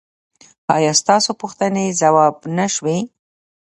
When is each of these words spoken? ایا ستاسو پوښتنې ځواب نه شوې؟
ایا 0.75 0.91
ستاسو 1.01 1.31
پوښتنې 1.41 1.85
ځواب 2.01 2.35
نه 2.57 2.65
شوې؟ 2.75 2.97